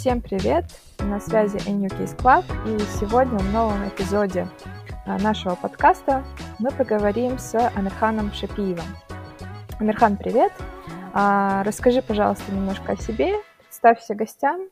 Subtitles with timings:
[0.00, 0.64] Всем привет!
[1.00, 4.48] На связи NU Case Club, и сегодня в новом эпизоде
[5.04, 6.24] а, нашего подкаста
[6.58, 8.86] мы поговорим с Амирханом Шапиевым.
[9.78, 10.52] Амирхан, привет!
[11.12, 14.70] А, расскажи, пожалуйста, немножко о себе, представься гостям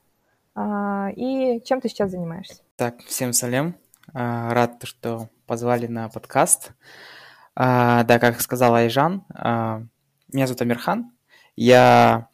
[0.55, 2.63] а, и чем ты сейчас занимаешься.
[2.77, 3.77] Так, всем салем.
[4.15, 6.73] Рад, что позвали на подкаст.
[7.55, 11.13] Да, как сказала Айжан, меня зовут Амирхан.
[11.55, 12.28] Я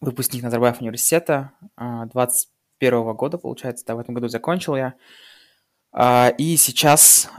[0.00, 4.94] выпускник Назарбаев университета 21 года, получается, да, в этом году закончил я.
[6.38, 7.30] И сейчас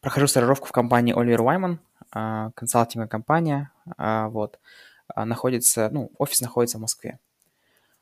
[0.00, 1.78] прохожу стажировку в компании Oliver
[2.10, 4.58] Wyman, консалтинговая компания, вот,
[5.16, 7.18] находится, ну, офис находится в Москве.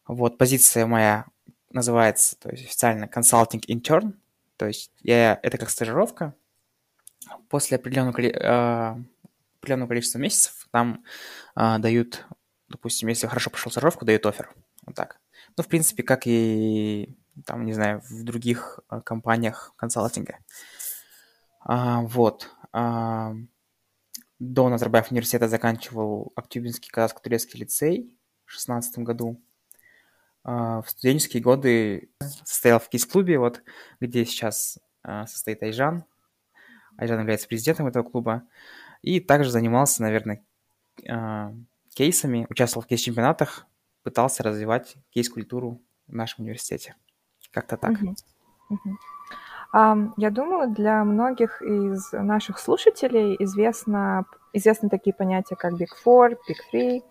[0.07, 1.27] Вот, позиция моя
[1.71, 4.15] называется, то есть официально консалтинг intern,
[4.57, 6.33] то есть я, это как стажировка.
[7.49, 8.15] После определенного,
[9.59, 11.03] определенного количества месяцев там
[11.57, 12.25] дают
[12.69, 14.55] допустим, если хорошо прошел стажировку, дают офер.
[14.85, 15.21] Вот так.
[15.57, 20.39] Ну, в принципе, как и, там, не знаю, в других а, компаниях консалтинга.
[21.61, 22.51] А, вот.
[22.73, 23.35] А,
[24.39, 28.13] до Назарбаев университета заканчивал Актюбинский казахско-турецкий лицей
[28.45, 29.43] в 2016 году.
[30.45, 32.11] А, в студенческие годы
[32.45, 33.63] состоял в кейс-клубе, вот,
[34.01, 36.05] где сейчас а, состоит Айжан.
[36.99, 38.43] Айжан является президентом этого клуба.
[39.03, 40.45] И также занимался, наверное,
[41.09, 41.53] а,
[41.97, 43.67] кейсами, участвовал в кейс-чемпионатах,
[44.03, 46.95] пытался развивать кейс-культуру в нашем университете.
[47.51, 47.93] Как-то так.
[47.93, 48.15] Uh-huh.
[48.71, 48.95] Uh-huh.
[49.75, 56.37] Um, я думаю, для многих из наших слушателей известно, известны такие понятия, как Big Four,
[56.49, 57.03] Big Three.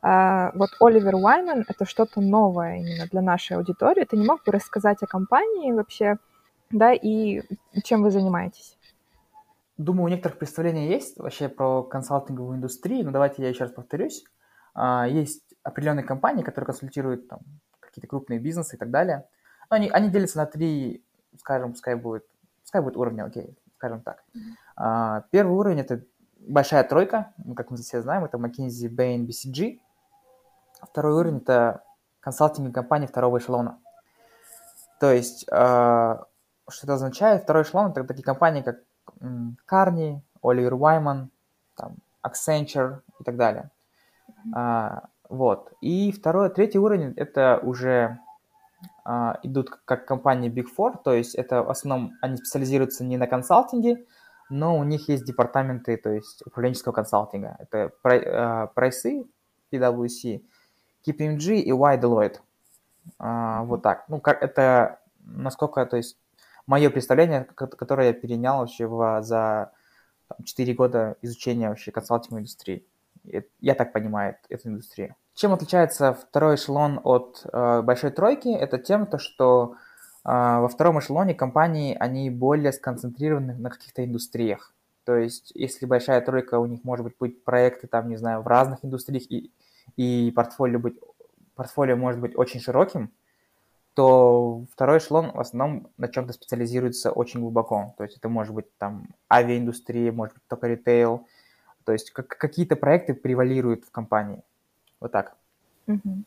[0.00, 4.04] Uh, вот Оливер Уайман— это что-то новое именно для нашей аудитории.
[4.04, 6.18] Ты не мог бы рассказать о компании вообще,
[6.70, 7.42] да, и
[7.82, 8.77] чем вы занимаетесь?
[9.78, 14.24] Думаю, у некоторых представления есть вообще про консалтинговую индустрию, но давайте я еще раз повторюсь.
[14.74, 17.40] А, есть определенные компании, которые консультируют там,
[17.78, 19.28] какие-то крупные бизнесы и так далее.
[19.70, 21.04] Но они, они делятся на три,
[21.38, 22.24] скажем, пускай будет,
[22.62, 24.24] пускай будет уровня, окей, скажем так.
[24.34, 25.24] Mm-hmm.
[25.30, 26.02] Первый уровень– это
[26.40, 29.78] большая тройка, ну, как мы все знаем, это McKinsey, Bain, BCG.
[30.82, 31.84] Второй уровень– это
[32.18, 33.78] консалтинговые компании второго эшелона.
[34.98, 36.24] То есть, а,
[36.68, 37.44] что это означает?
[37.44, 38.78] Второй эшелон– это такие компании, как
[39.66, 41.30] Карни, Оливер Уайман,
[41.76, 43.70] там, Accenture и так далее.
[44.54, 45.72] А, вот.
[45.80, 48.18] И второй, третий уровень– это уже
[49.04, 53.26] а, идут как компании Big Four, то есть это в основном они специализируются не на
[53.26, 54.04] консалтинге,
[54.50, 57.56] но у них есть департаменты, то есть управленческого консалтинга.
[57.58, 59.26] Это прайсы,
[59.70, 60.42] PwC,
[61.06, 62.38] KPMG и Y Deloitte.
[63.18, 64.04] А, вот так.
[64.08, 66.18] Ну, как это, насколько, то есть
[66.68, 69.72] мое представление, которое я перенял вообще в, за
[70.28, 72.86] там, 4 года изучения вообще консалтинговой индустрии.
[73.60, 75.16] Я так понимаю эту индустрию.
[75.34, 78.48] Чем отличается второй эшелон от э, большой тройки?
[78.48, 79.76] Это тем, то, что
[80.24, 84.74] э, во втором эшелоне компании, они более сконцентрированы на каких-то индустриях.
[85.04, 88.46] То есть, если большая тройка, у них может быть, быть проекты, там, не знаю, в
[88.46, 89.52] разных индустриях, и,
[89.96, 90.98] и портфолио, быть,
[91.54, 93.10] портфолио может быть очень широким,
[93.98, 97.96] то второй эшелон в основном на чем-то специализируется очень глубоко.
[97.98, 101.26] То есть это может быть там авиаиндустрия, может быть только ритейл.
[101.82, 104.44] То есть как, какие-то проекты превалируют в компании.
[105.00, 105.34] Вот так.
[105.88, 106.22] Uh-huh.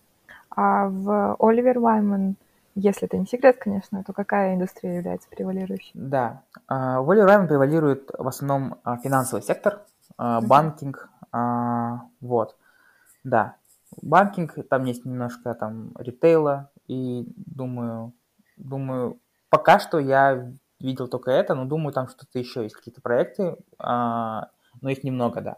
[0.54, 2.36] А в Оливер Вайман,
[2.76, 5.92] если это не секрет, конечно, то какая индустрия является превалирующей?
[5.94, 9.80] Да, а, в Оливер Вайман превалирует в основном а, финансовый сектор,
[10.18, 10.46] uh-huh.
[10.46, 11.10] банкинг,
[12.20, 12.58] вот,
[13.24, 13.56] да.
[14.02, 18.14] Банкинг, там есть немножко там ритейла, и думаю,
[18.58, 19.20] думаю,
[19.50, 24.50] пока что я видел только это, но думаю, там что-то еще есть, какие-то проекты, а,
[24.82, 25.58] но их немного, да.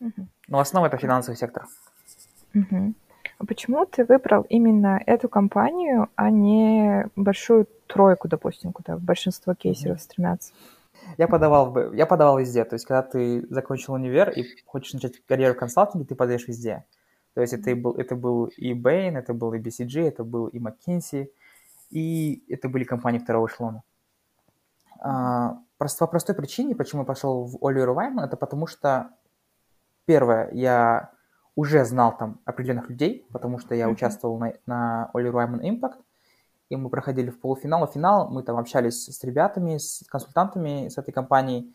[0.00, 0.26] Угу.
[0.48, 1.66] Но в основном это финансовый сектор.
[2.54, 2.94] Угу.
[3.38, 9.96] А почему ты выбрал именно эту компанию, а не большую тройку, допустим, куда большинство кейсеров
[9.96, 10.02] угу.
[10.02, 10.52] стремятся?
[11.18, 12.64] Я подавал, я подавал везде.
[12.64, 16.84] То есть, когда ты закончил универ и хочешь начать карьеру в консалтинге, ты подаешь везде.
[17.34, 20.58] То есть это, был, это был и Bain, это был и BCG, это был и
[20.58, 21.30] McKinsey,
[21.90, 23.82] и это были компании второго эшелона.
[25.00, 29.10] А, просто по простой причине, почему я пошел в Оливер Вайман, это потому что,
[30.04, 31.10] первое, я
[31.54, 33.92] уже знал там определенных людей, потому что я mm-hmm.
[33.92, 35.98] участвовал на, на Оливер Вайман Impact,
[36.68, 40.96] и мы проходили в полуфинал, и финал, мы там общались с ребятами, с консультантами с
[40.98, 41.74] этой компанией,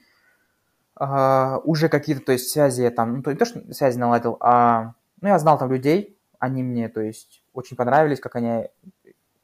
[0.96, 4.38] а, уже какие-то, то есть связи я там, ну, то, не то, что связи наладил,
[4.40, 8.68] а ну, я знал там людей, они мне, то есть, очень понравились, как они,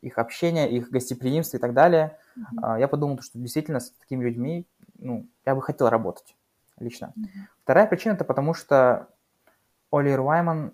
[0.01, 2.17] их общение, их гостеприимство и так далее.
[2.37, 2.79] Mm-hmm.
[2.79, 4.67] Я подумал, что действительно с такими людьми,
[4.99, 6.35] ну, я бы хотел работать
[6.79, 7.13] лично.
[7.17, 7.39] Mm-hmm.
[7.63, 9.07] Вторая причина это потому, что
[9.91, 10.73] Оливер Уайман,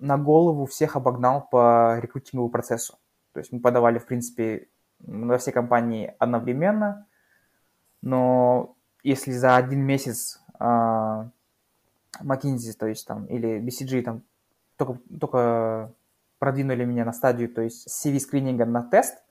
[0.00, 2.98] на голову всех обогнал по рекрутинговому процессу.
[3.32, 4.68] То есть мы подавали, в принципе,
[4.98, 7.06] во все компании одновременно,
[8.02, 11.28] но если за один месяц э,
[12.18, 14.22] McKinsey, то есть там, или BCG там
[14.76, 15.92] только, только
[16.38, 19.22] продвинули меня на стадию, то есть CV-скрининга на тест,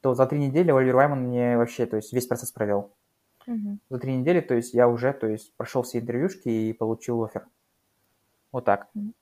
[0.00, 2.92] то за три недели Оливер Вайман мне вообще, то есть весь процесс провел.
[3.46, 3.78] Mm-hmm.
[3.90, 7.46] За три недели, то есть я уже, то есть прошел все интервьюшки и получил офер.
[8.52, 8.88] Вот так.
[8.96, 9.12] Mm-hmm.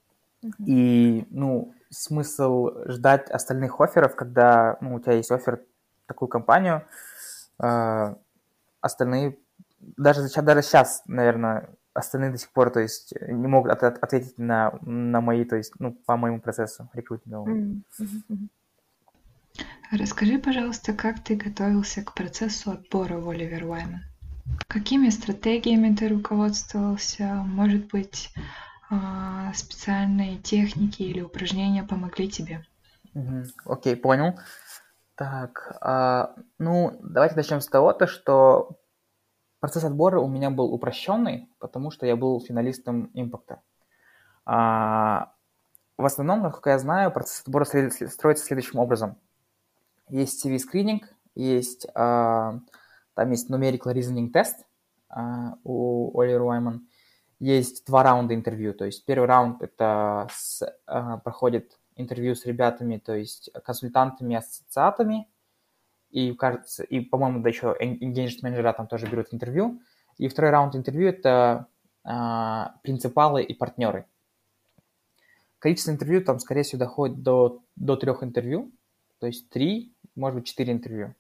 [0.67, 5.62] И, ну, смысл ждать остальных офферов, когда, ну, у тебя есть офер
[6.06, 6.82] такую компанию,
[7.62, 8.14] э,
[8.81, 9.38] остальные,
[9.79, 11.70] даже, даже сейчас, наверное,
[12.00, 15.56] остальные до сих пор, то есть, не могут от, от, ответить на, на мои, то
[15.56, 17.82] есть, ну, по моему процессу рекрутинговому.
[18.00, 18.49] Mm-hmm.
[19.93, 24.02] Расскажи, пожалуйста, как ты готовился к процессу отбора в Оливер Уайман?
[24.69, 27.43] Какими стратегиями ты руководствовался?
[27.47, 28.32] Может быть,
[28.88, 32.64] а, специальные техники или упражнения помогли тебе?
[33.64, 34.38] Окей, понял.
[35.17, 38.80] Так, а, ну, давайте начнем с того, то, что
[39.61, 43.61] процесс отбора у меня был упрощенный, потому что я был финалистом импакта.
[44.45, 45.33] А,
[45.97, 49.17] в основном, насколько я знаю, процесс отбора строится следующим образом–
[50.11, 51.05] есть CV-скрининг,
[51.35, 52.61] есть, uh,
[53.15, 54.67] там есть numerical reasoning тест
[55.17, 56.89] uh, у Оливера Уайман.
[57.39, 62.99] Есть два раунда интервью, то есть первый раунд это с, uh, проходит интервью с ребятами,
[62.99, 65.29] то есть консультантами, ассоциатами,
[66.11, 69.81] и, кажется, и, по-моему, да еще engagement менеджера там тоже берут интервью.
[70.19, 71.67] И второй раунд интервью– это
[72.05, 74.07] э, принципалы и партнеры.
[75.59, 78.73] Количество интервью там, скорее всего, доходит до, до трех интервью,
[79.19, 81.15] то есть три может быть, 4 интервью.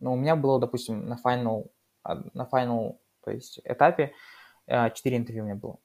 [0.00, 1.70] Но у меня было, допустим, на final,
[2.04, 4.12] на final то есть этапе
[4.66, 5.78] 4 э, интервью у меня было.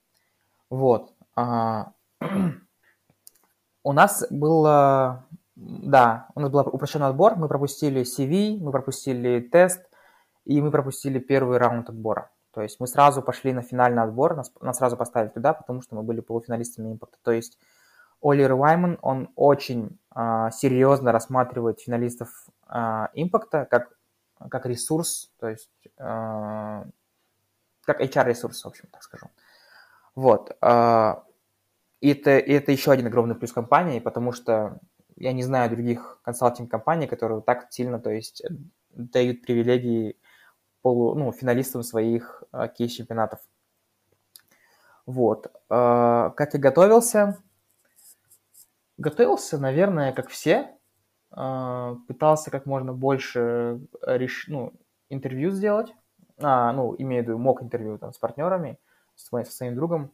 [0.70, 1.14] Вот.
[1.36, 1.94] А,
[3.84, 5.26] у нас было,
[5.56, 9.90] да, у нас был упрощенный отбор, мы пропустили CV, мы пропустили тест,
[10.44, 12.30] и мы пропустили первый раунд отбора.
[12.52, 15.96] То есть мы сразу пошли на финальный отбор, нас, нас сразу поставили туда, потому что
[15.96, 17.18] мы были полуфиналистами импакта.
[17.24, 17.58] То есть
[18.22, 22.30] Оливер Уайман, он очень а, серьезно рассматривает финалистов
[22.68, 23.98] а, импакта как,
[24.50, 26.86] как ресурс, то есть а,
[27.84, 29.28] как HR-ресурс, в общем, так скажу.
[30.16, 30.56] Вот.
[30.62, 31.24] А,
[32.02, 34.80] и это, и это еще один огромный плюс компании, потому что
[35.16, 38.44] я не знаю других консалтинг-компаний, которые так сильно, то есть
[38.90, 40.18] дают привилегии
[40.82, 43.40] полу, ну, финалистам своих uh, кейс-чемпионатов.
[45.06, 45.48] Вот.
[45.70, 47.38] Uh, как я готовился?
[48.98, 50.76] Готовился, наверное, как все,
[51.38, 54.46] а, пытался как можно больше э, реш...
[54.48, 54.72] ну,
[55.10, 55.94] интервью сделать,
[56.42, 58.80] а, ну, имею в виду, мог интервью там с партнерами,
[59.16, 60.12] с моим, со своим другом,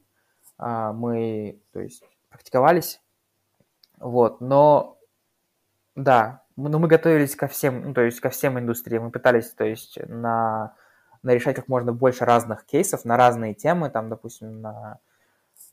[0.58, 3.00] а, мы, то есть, практиковались,
[4.02, 5.00] вот, но,
[5.96, 9.64] да, но мы готовились ко всем, ну, то есть, ко всем индустриям, мы пытались, то
[9.64, 10.76] есть, на,
[11.24, 15.00] на решать как можно больше разных кейсов на разные темы, там, допустим, на,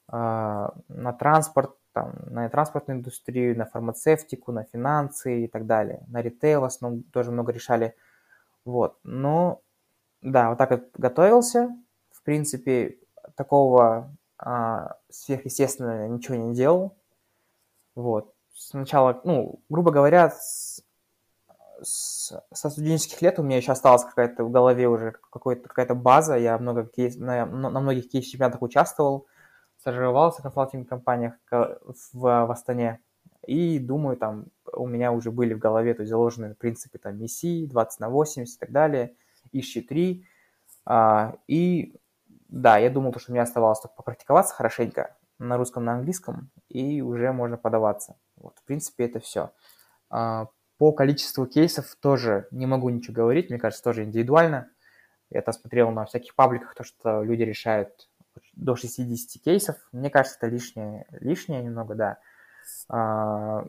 [0.08, 6.04] а, на транспорт, там, на транспортную индустрию, на фармацевтику, на финансы и так далее.
[6.08, 7.94] На ритейл в основном тоже много решали.
[8.64, 8.98] Вот.
[9.02, 9.62] Но,
[10.22, 11.70] да, вот так вот готовился.
[12.12, 12.98] В принципе,
[13.36, 16.97] такого а, сверхъестественного ничего не делал.
[17.98, 18.32] Вот.
[18.54, 20.84] Сначала, ну, грубо говоря, с,
[21.82, 26.36] с, со студенческих лет у меня еще осталась какая-то в голове уже какая-то база.
[26.36, 29.26] Я много кейс, на, на многих кейс-чемпионатах участвовал
[29.80, 33.00] стажировался в консалтинг-компаниях в, в Астане,
[33.46, 37.66] и думаю, там у меня уже были в голове то есть, заложены принципы там MESI,
[37.66, 39.14] 20 на 80 и так далее,
[39.52, 40.24] ищи 3.
[40.84, 41.96] А, и
[42.48, 47.32] да, я думал, что мне оставалось только попрактиковаться хорошенько на русском, на английском, и уже
[47.32, 48.16] можно подаваться.
[48.36, 49.52] Вот, в принципе, это все.
[50.10, 54.70] А, по количеству кейсов тоже не могу ничего говорить, мне кажется, тоже индивидуально.
[55.30, 58.08] Я там смотрел на всяких пабликах, то, что люди решают
[58.54, 59.76] до 60 кейсов.
[59.92, 62.18] Мне кажется, это лишнее, лишнее немного, да.
[62.88, 63.66] А,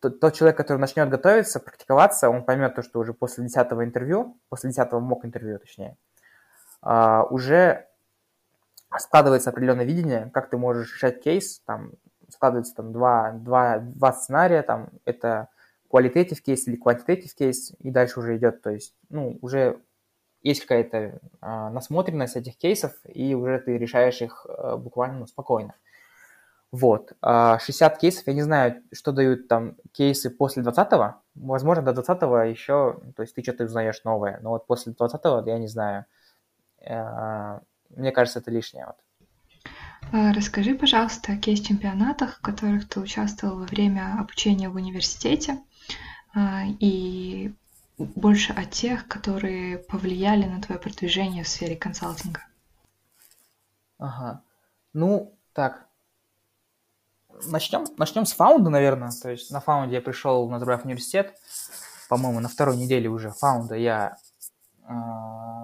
[0.00, 4.38] тот, тот человек, который начнет готовиться, практиковаться, он поймет то, что уже после 10 интервью,
[4.48, 5.96] после 10 мок интервью, точнее,
[6.80, 7.87] а, уже
[8.96, 11.92] складывается определенное видение, как ты можешь решать кейс, там
[12.28, 15.48] складывается там два, два, два сценария, там это
[15.90, 19.80] qualitative кейс или quantitative кейс, и дальше уже идет, то есть, ну, уже
[20.42, 25.74] есть какая-то а, насмотренность этих кейсов, и уже ты решаешь их а, буквально ну, спокойно.
[26.70, 27.12] Вот.
[27.22, 31.14] А 60 кейсов, я не знаю, что дают там кейсы после 20-го.
[31.34, 34.38] Возможно, до 20-го еще, то есть ты что-то узнаешь новое.
[34.42, 36.04] Но вот после 20-го я не знаю.
[36.86, 38.86] А, мне кажется, это лишнее.
[38.86, 38.96] Вот.
[40.12, 45.58] А, расскажи, пожалуйста, о кейс-чемпионатах, в которых ты участвовал во время обучения в университете,
[46.34, 47.52] а, и
[47.98, 52.42] больше о тех, которые повлияли на твое продвижение в сфере консалтинга.
[53.98, 54.42] Ага.
[54.92, 55.88] Ну, так.
[57.46, 59.10] Начнем, начнем с фаунда, наверное.
[59.10, 61.34] То есть на фаунде я пришел на Назарбаев университет.
[62.08, 64.16] По-моему, на второй неделе уже фаунда я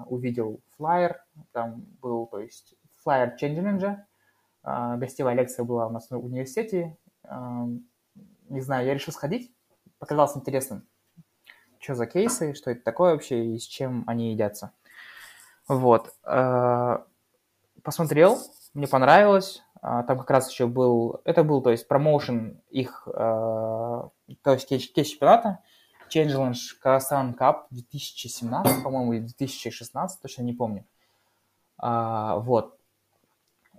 [0.07, 1.23] увидел флайер.
[1.53, 3.97] Там был, то есть, флайер Change
[4.65, 6.97] Э, гостевая лекция была у нас в университете.
[7.25, 7.67] Э,
[8.49, 9.53] не знаю, я решил сходить.
[9.99, 10.87] Показалось интересным.
[11.79, 14.73] Что за кейсы, что это такое вообще и с чем они едятся.
[15.69, 16.15] Вот.
[17.83, 18.39] Посмотрел,
[18.73, 19.63] мне понравилось.
[19.83, 24.11] А, там как раз еще был, это был, то есть, промоушен их, то
[24.47, 25.59] есть, кейс-чемпионата,
[26.15, 30.85] Changeland Казахстан Cup 2017, по-моему, или 2016, точно не помню.
[31.79, 32.79] А, вот.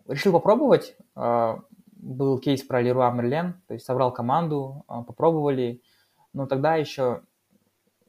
[0.08, 0.98] Решил попробовать.
[1.16, 1.60] А,
[1.96, 5.82] был кейс про Леруа Мерлен, то есть собрал команду, попробовали.
[6.34, 7.22] Но тогда еще,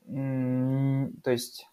[0.07, 1.67] то есть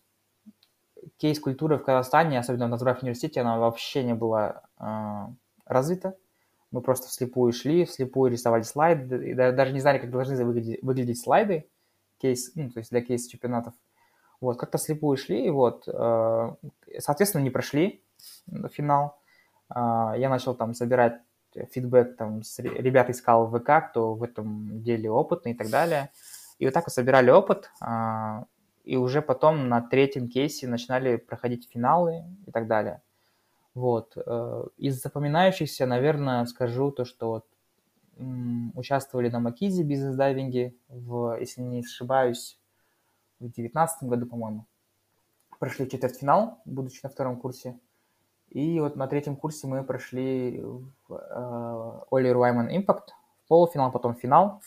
[1.18, 5.28] кейс культуры в Казахстане, особенно в Назарбаев университете, она вообще не была э,
[5.66, 6.16] развита.
[6.72, 11.22] Мы просто вслепую шли, вслепую рисовали слайды, и даже не знали, как должны выглядеть, выглядеть
[11.22, 11.68] слайды,
[12.20, 13.74] кейс, ну, то есть для кейс чемпионатов.
[14.42, 16.56] Вот, как-то вслепую шли, и вот, э,
[17.00, 18.04] соответственно, не прошли
[18.72, 19.18] финал.
[19.70, 21.22] Э, я начал там собирать
[21.54, 26.10] фидбэк, там, с, ребят искал в ВК, кто в этом деле опытный и так далее.
[26.60, 27.72] И вот так вот собирали опыт,
[28.84, 33.02] и уже потом на третьем кейсе начинали проходить финалы и так далее.
[33.74, 34.14] Вот.
[34.18, 37.46] Э, из запоминающихся, наверное, скажу то, что вот
[38.76, 42.60] участвовали на Макизе бизнес-дайвинге, в, если не ошибаюсь,
[43.40, 44.66] в 2019 году, по-моему.
[45.60, 47.80] Прошли четвертьфинал, будучи на втором курсе.
[48.50, 53.08] И вот на третьем курсе мы прошли в Wyman Impact,
[53.46, 54.62] в полуфинал, потом финал.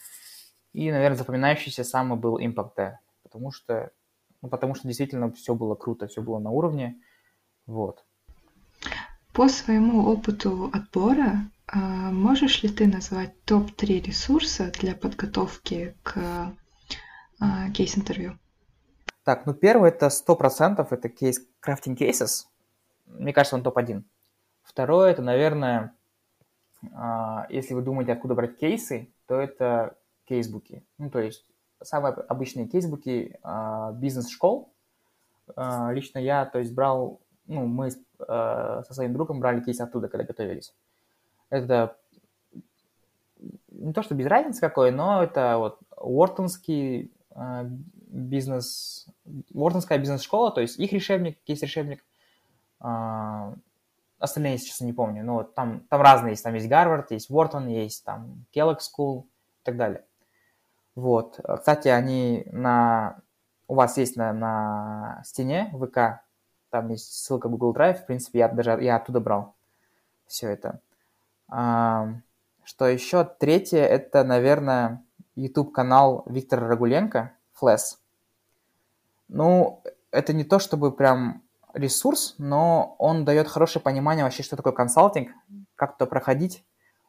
[0.72, 3.92] И, наверное, запоминающийся самый был Impact, потому что
[4.42, 7.00] ну, потому что действительно все было круто, все было на уровне.
[7.66, 8.05] Вот.
[9.36, 16.54] По своему опыту отбора, а, можешь ли ты назвать топ-3 ресурса для подготовки к
[17.38, 18.38] а, кейс-интервью?
[19.24, 22.46] Так, ну первый это сто процентов это кейс Crafting Cases.
[23.04, 24.04] Мне кажется, он топ-1.
[24.62, 25.94] Второе это, наверное,
[26.94, 30.82] а, если вы думаете, откуда брать кейсы, то это кейсбуки.
[30.96, 31.44] Ну, то есть
[31.82, 33.38] самые обычные кейсбуки
[34.00, 34.72] бизнес-школ.
[35.90, 40.24] Лично я, то есть, брал, ну, мы э, со своим другом брали кейс оттуда, когда
[40.24, 40.74] готовились.
[41.50, 41.96] Это
[43.70, 47.64] не то, что без разницы какой, но это вот Уортонский э,
[48.08, 49.06] бизнес,
[49.52, 52.04] Уортонская бизнес-школа, то есть их решебник, кейс-решебник.
[52.80, 53.52] Э,
[54.18, 55.24] остальные, если честно, не помню.
[55.24, 56.42] Но вот там, там разные есть.
[56.42, 60.04] Там есть Гарвард, есть Уортон, есть там Kellogg School и так далее.
[60.94, 61.38] Вот.
[61.58, 63.20] Кстати, они на...
[63.68, 66.22] У вас есть на, на стене ВК,
[66.76, 69.54] там есть ссылка Google Drive, в принципе, я даже я оттуда брал
[70.26, 70.80] все это.
[71.48, 72.08] А,
[72.64, 73.24] что еще?
[73.24, 75.02] Третье, это, наверное,
[75.36, 77.96] YouTube-канал Виктора Рагуленко, Flash.
[79.28, 79.80] Ну,
[80.10, 81.42] это не то чтобы прям
[81.72, 85.30] ресурс, но он дает хорошее понимание вообще, что такое консалтинг,
[85.76, 86.62] как то проходить,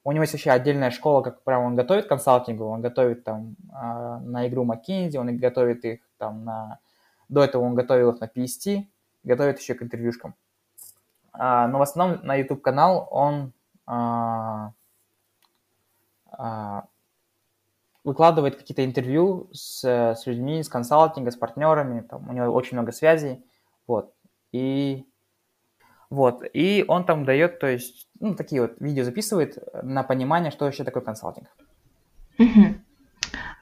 [0.06, 4.20] у него есть вообще отдельная школа, как прям он готовит консалтингу, он готовит там а,
[4.20, 6.80] на игру McKinsey, он готовит их там на...
[7.28, 8.86] До этого он готовил их на PST,
[9.28, 10.34] готовит еще к интервьюшкам.
[11.34, 13.54] А, но в основном на YouTube-канал он
[13.86, 14.72] а,
[18.04, 22.92] выкладывает какие-то интервью с, с людьми, с консалтинга, с партнерами, там, у него очень много
[22.92, 23.44] связей,
[23.86, 24.14] вот.
[24.52, 25.06] И
[26.10, 30.66] вот, и он там дает, то есть, ну, такие вот видео записывает на понимание, что
[30.66, 31.50] вообще такое консалтинг.
[32.40, 32.77] Угу.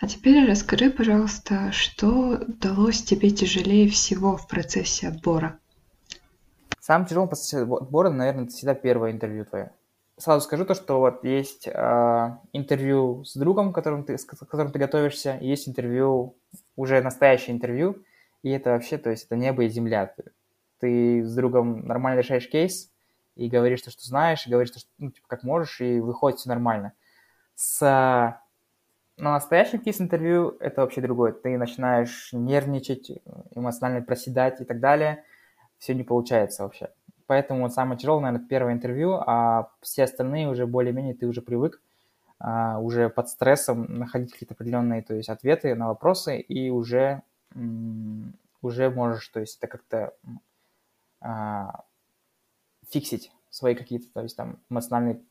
[0.05, 5.57] А теперь расскажи, пожалуйста, что далось тебе тяжелее всего в процессе отбора?
[6.79, 9.71] Самым тяжелым процессе отбора, наверное, это всегда первое интервью твое.
[10.17, 14.77] Сразу скажу то, что вот есть э, интервью с другом, которым ты, с которым ты
[14.77, 16.35] готовишься, есть интервью,
[16.75, 18.03] уже настоящее интервью,
[18.43, 20.13] и это вообще, то есть это небо и земля
[20.81, 22.91] ты с другом нормально решаешь кейс
[23.35, 26.38] и говоришь то, что знаешь, и говоришь, то, что, ну, типа, как можешь, и выходит
[26.38, 26.93] все нормально.
[27.55, 28.39] С
[29.17, 31.31] на настоящем кейс-интервью это вообще другое.
[31.31, 33.12] Ты начинаешь нервничать,
[33.51, 35.24] эмоционально проседать и так далее.
[35.77, 36.89] Все не получается вообще.
[37.27, 41.81] Поэтому самое тяжелое, наверное, первое интервью, а все остальные уже более-менее ты уже привык
[42.39, 47.24] а, уже под стрессом находить какие-то определенные то есть, ответы на вопросы и уже,
[48.62, 50.13] уже можешь, то есть это как-то
[51.22, 51.84] а,
[52.89, 55.22] фиксить свои какие-то, то есть там эмоциональные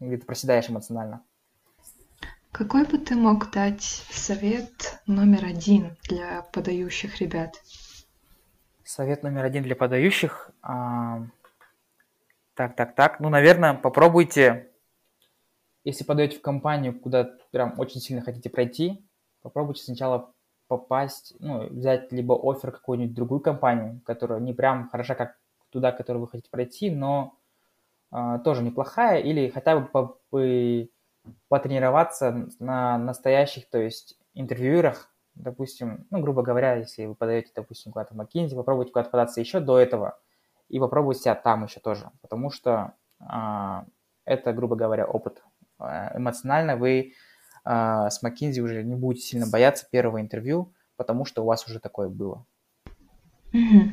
[0.00, 1.22] где-то проседаешь эмоционально.
[2.56, 7.62] Какой бы ты мог дать совет номер один для подающих ребят?
[8.82, 10.50] Совет номер один для подающих.
[10.62, 11.26] А...
[12.54, 13.20] Так, так, так.
[13.20, 14.70] Ну, наверное, попробуйте,
[15.84, 19.06] если подаете в компанию, куда прям очень сильно хотите пройти,
[19.42, 20.32] попробуйте сначала
[20.66, 25.36] попасть, ну, взять либо офер какую-нибудь другую компанию, которая не прям хороша, как
[25.68, 27.36] туда, которую вы хотите пройти, но
[28.12, 30.88] э, тоже неплохая, или хотя бы
[31.48, 38.14] потренироваться на настоящих, то есть интервьюерах, допустим, ну, грубо говоря, если вы подаете, допустим, куда-то
[38.14, 40.18] в McKinsey, попробуйте куда-то податься еще до этого,
[40.68, 43.82] и попробуйте себя там еще тоже, потому что э,
[44.24, 45.42] это, грубо говоря, опыт.
[45.78, 47.12] А, эмоционально вы
[47.64, 51.80] э, с McKinsey уже не будете сильно бояться первого интервью, потому что у вас уже
[51.80, 52.44] такое было.
[53.52, 53.92] Угу.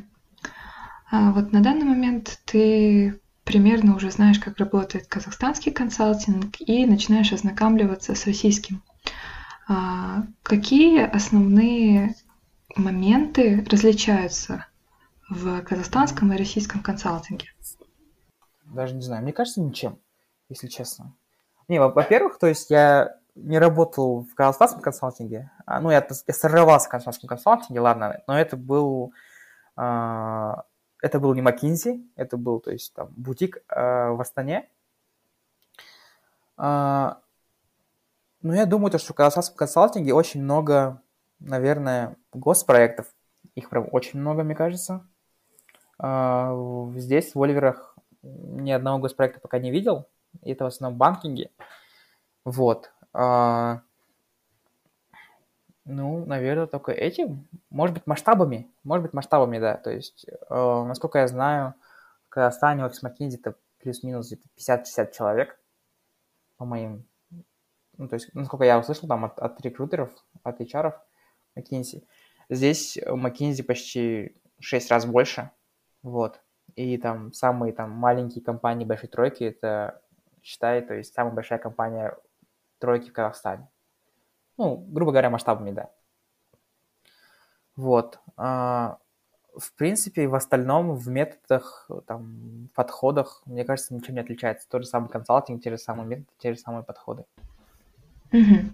[1.12, 7.34] А вот на данный момент ты примерно уже знаешь, как работает казахстанский консалтинг и начинаешь
[7.34, 8.84] ознакомливаться с российским.
[9.68, 12.16] А какие основные
[12.76, 14.66] моменты различаются
[15.30, 17.48] в казахстанском и российском консалтинге?
[18.66, 19.24] Даже не знаю.
[19.24, 20.00] Мне кажется, ничем,
[20.50, 21.14] если честно.
[21.68, 25.52] Не, во-первых, то есть я не работал в казахстанском консалтинге.
[25.66, 29.14] А, ну, я, я сорвался в казахстанском консалтинге, ладно, но это был
[29.76, 30.64] а,
[31.04, 34.70] это был не McKinsey, это был, то есть, там, бутик э, в Астане.
[36.58, 37.16] Э,
[38.42, 41.02] ну, я думаю, то, что в консалтинге очень много,
[41.40, 43.14] наверное, госпроектов.
[43.54, 45.06] Их прям очень много, мне кажется.
[46.02, 46.56] Э,
[46.96, 50.08] здесь, в Оливерах, ни одного госпроекта пока не видел.
[50.42, 51.52] Это в основном банкинги.
[52.46, 52.94] Вот.
[53.14, 53.80] Э,
[55.86, 57.48] ну, наверное, только этим.
[57.70, 58.72] Может быть, масштабами.
[58.84, 59.76] Может быть, масштабами, да.
[59.76, 61.76] То есть, э, насколько я знаю,
[62.26, 65.60] в Казахстане офис McKinsey это плюс-минус где-то 50-60 человек,
[66.58, 67.06] по моим...
[67.98, 70.10] Ну, то есть, насколько я услышал там от, от рекрутеров,
[70.44, 70.94] от HR
[71.58, 72.06] McKinsey.
[72.50, 75.52] Здесь McKinsey почти 6 раз больше.
[76.02, 76.42] Вот.
[76.76, 80.02] И там самые там маленькие компании большой тройки, это,
[80.42, 82.18] считай, то есть самая большая компания
[82.80, 83.68] тройки в Казахстане.
[84.58, 85.90] Ну, грубо говоря, масштабами, да.
[87.76, 88.20] Вот.
[88.38, 88.98] А,
[89.58, 94.68] в принципе, в остальном, в методах, там, подходах, мне кажется, ничем не отличается.
[94.70, 97.26] Тот же самый консалтинг, те же самые методы, те же самые подходы.
[98.32, 98.74] Угу.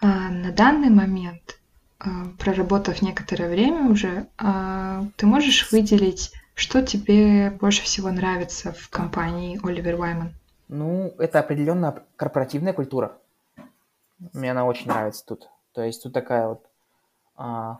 [0.00, 1.58] А, на данный момент,
[1.98, 8.88] а, проработав некоторое время уже, а, ты можешь выделить, что тебе больше всего нравится в
[8.90, 10.34] компании Оливер Вайман?
[10.68, 13.18] Ну, это определенно корпоративная культура.
[14.32, 15.48] Мне она очень нравится тут.
[15.72, 16.66] То есть тут такая вот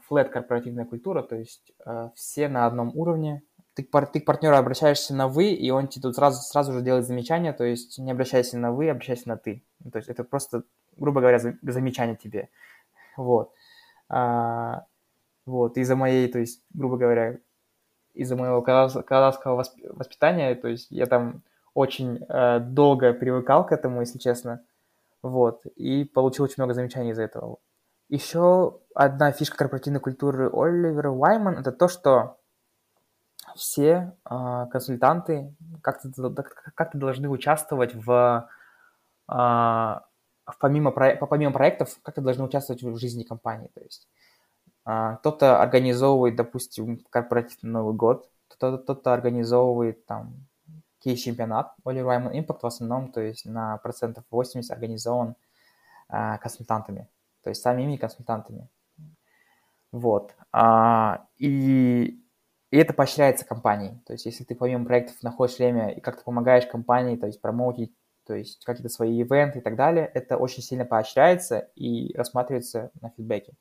[0.09, 3.43] флет корпоративная культура, то есть а, все на одном уровне.
[3.75, 7.07] Ты, ты к партнеру обращаешься на «вы», и он тебе тут сразу, сразу же делает
[7.07, 9.65] замечание, то есть не обращайся на «вы», обращайся на «ты».
[9.93, 10.63] То есть это просто,
[10.97, 12.49] грубо говоря, замечание тебе.
[13.17, 13.53] Вот.
[14.09, 14.87] А,
[15.47, 17.39] вот, из-за моей, то есть, грубо говоря,
[18.13, 21.43] из-за моего казахского воспитания, то есть я там
[21.75, 24.63] очень э, долго привыкал к этому, если честно.
[25.25, 25.65] Вот.
[25.77, 27.57] И получил очень много замечаний из-за этого.
[28.11, 32.37] Еще одна фишка корпоративной культуры Оливера Уайман– это то, что
[33.57, 36.11] все э, консультанты как-то
[36.75, 38.51] как должны участвовать в,
[39.31, 43.71] э, в помимо, помимо проектов, как-то должны участвовать в жизни компании.
[43.75, 44.07] То есть
[44.87, 50.47] э, кто-то организовывает, допустим, корпоративный Новый год, кто-то, кто-то организовывает там
[51.05, 55.37] кейс-чемпионат Oliver Wyman Impact в основном, то есть на процентов 80 организован
[56.09, 57.09] а, консультантами,
[57.43, 58.69] то есть самими консультантами.
[59.93, 60.35] Вот.
[60.51, 62.21] А, и,
[62.71, 64.01] и это поощряется компанией.
[64.07, 67.95] То есть если ты помимо проектов находишь время и как-то помогаешь компании, то есть промоутить,
[68.27, 73.11] то есть какие-то свои ивенты и так далее, это очень сильно поощряется и рассматривается на
[73.11, 73.55] фидбэке.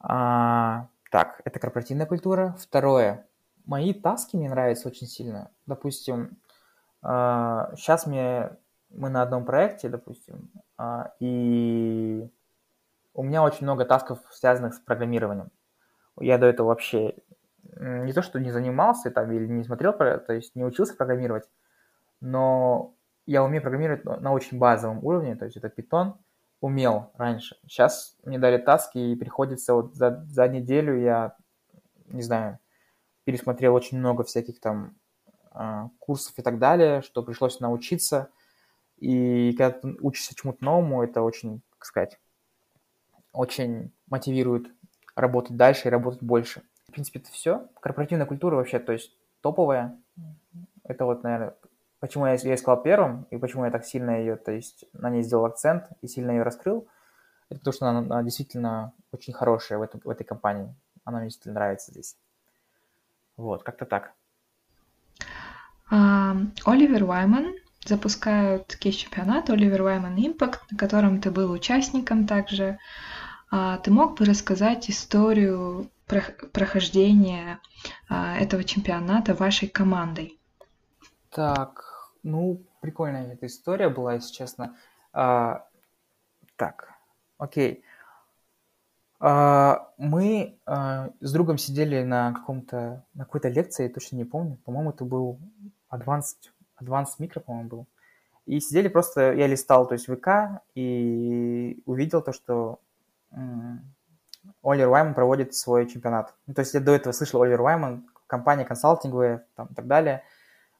[0.00, 2.56] А, так, это корпоративная культура.
[2.58, 3.26] Второе,
[3.64, 5.50] мои таски мне нравятся очень сильно.
[5.66, 6.38] Допустим,
[7.02, 8.56] сейчас а, мне,
[8.90, 12.30] мы на одном проекте, допустим, а, и
[13.12, 15.50] у меня очень много тасков, связанных с программированием.
[16.20, 17.14] Я до этого вообще
[17.76, 21.48] не то, что не занимался там или не смотрел, то есть не учился программировать,
[22.20, 22.94] но
[23.26, 26.14] я умею программировать на очень базовом уровне, то есть это Python,
[26.60, 27.56] умел раньше.
[27.66, 31.36] Сейчас мне дали таски, и приходится вот за, за неделю я,
[32.06, 32.58] не знаю,
[33.24, 34.94] пересмотрел очень много всяких там
[35.50, 38.30] а, курсов и так далее, что пришлось научиться.
[38.98, 42.18] И когда ты учишься чему-то новому, это очень, как сказать,
[43.32, 44.68] очень мотивирует
[45.16, 46.62] работать дальше и работать больше.
[46.88, 47.68] В принципе, это все.
[47.80, 49.98] Корпоративная культура вообще, то есть топовая.
[50.84, 51.54] Это вот, наверное,
[52.00, 55.22] почему я ее сказал первым, и почему я так сильно ее, то есть на ней
[55.22, 56.86] сделал акцент и сильно ее раскрыл,
[57.48, 60.74] это то, что она, она действительно очень хорошая в, этом, в этой компании.
[61.04, 62.16] Она мне действительно нравится здесь.
[63.36, 64.14] Вот, как-то так.
[65.90, 72.78] Оливер Уайман запускают кейс-чемпионат Оливер Уайман Impact, на котором ты был участником также.
[73.50, 77.60] А, ты мог бы рассказать историю прохождения
[78.08, 80.38] а, этого чемпионата вашей командой?
[81.30, 84.76] Так, ну, прикольная эта история была, если честно.
[85.12, 85.66] А,
[86.56, 86.94] так,
[87.38, 87.84] окей.
[89.26, 94.58] А, мы а, с другом сидели на каком-то, на какой-то лекции, точно не помню.
[94.66, 95.38] По-моему, это был
[95.90, 97.86] Advanced, Advanced Micro, по-моему, был.
[98.44, 102.80] И сидели просто, я листал, то есть ВК, и увидел то, что
[104.62, 106.34] Оливер Уайман проводит свой чемпионат.
[106.46, 110.22] Ну, то есть я до этого слышал Оливер Уайман, компания консалтинговая там, и так далее,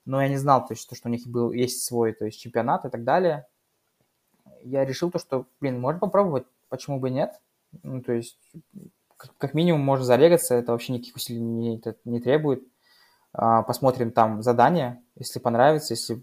[0.05, 2.39] но я не знал, то есть, то, что у них был, есть свой то есть,
[2.41, 3.47] чемпионат и так далее.
[4.61, 7.41] Я решил то, что, блин, можно попробовать, почему бы нет.
[7.83, 8.39] Ну, то есть,
[9.17, 12.63] как, как минимум, можно зарегаться, это вообще никаких усилий не, это не требует.
[13.33, 16.23] А, посмотрим там задание, если понравится, если,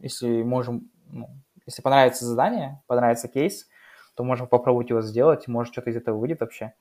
[0.00, 1.28] если можем, ну,
[1.66, 3.68] если понравится задание, понравится кейс,
[4.14, 6.74] то можем попробовать его сделать, может что-то из этого выйдет вообще.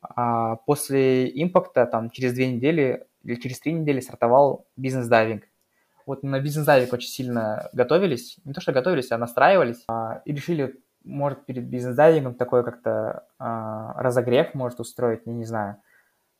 [0.00, 5.44] А после импакта, там, через две недели или через три недели стартовал бизнес-дайвинг.
[6.06, 10.80] Вот на бизнес-дайвинг очень сильно готовились, не то что готовились, а настраивались, а, и решили,
[11.04, 15.76] может, перед бизнес-дайвингом такой как-то а, разогрев может устроить, я не знаю.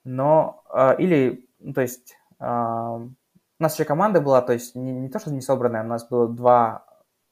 [0.04, 4.92] Но, а, или, ну, то есть, а, у нас еще команда была, то есть не,
[4.92, 6.84] не то, что не собранная, у нас было два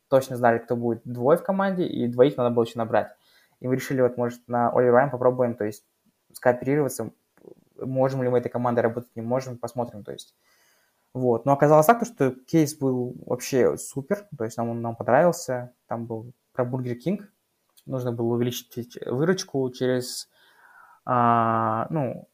[0.09, 3.09] точно знали, кто будет двое в команде, и двоих надо было еще набрать.
[3.61, 5.85] И мы решили, вот, может, на early round попробуем, то есть,
[6.33, 7.11] скооперироваться,
[7.81, 10.35] можем ли мы этой командой работать, не можем, посмотрим, то есть.
[11.15, 11.47] Вот.
[11.47, 15.73] Но оказалось так, что кейс был вообще супер, то есть нам он нам понравился.
[15.87, 17.23] Там был про Бургер Кинг.
[17.87, 20.29] Нужно было увеличить выручку через,
[21.05, 22.29] а, ну,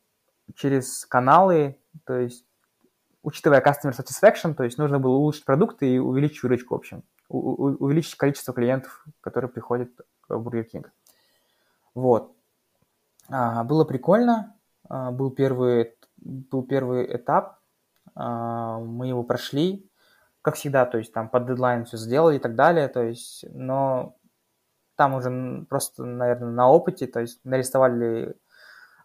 [0.54, 2.46] через каналы, то есть
[3.22, 8.16] учитывая customer satisfaction, то есть нужно было улучшить продукты и увеличить выручку, в общем увеличить
[8.16, 9.90] количество клиентов, которые приходят
[10.28, 10.86] в Burger King.
[11.94, 12.34] Вот.
[13.28, 14.56] А, было прикольно.
[14.88, 17.58] А, был, первый, был первый этап.
[18.14, 19.90] А, мы его прошли.
[20.44, 22.88] Как всегда, то есть там под дедлайн все сделали и так далее.
[22.88, 24.14] То есть, но
[24.94, 28.36] там уже просто, наверное, на опыте, то есть нарисовали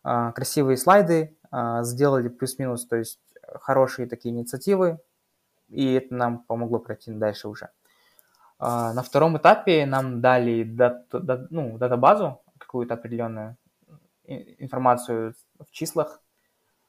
[0.03, 3.21] а, красивые слайды, а, сделали плюс-минус, то есть
[3.55, 4.99] хорошие такие инициативы,
[5.69, 7.69] и это нам помогло пройти дальше уже.
[8.57, 13.55] А, на втором этапе нам дали дат, дат, ну, датабазу, какую-то определенную
[14.25, 16.21] информацию в числах.